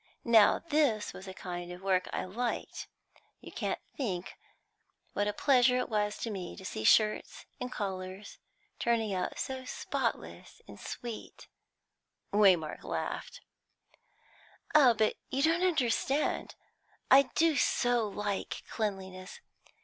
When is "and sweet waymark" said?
10.67-12.83